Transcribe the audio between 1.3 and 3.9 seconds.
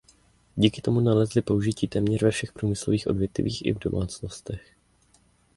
použití téměř ve všech průmyslových odvětvích i v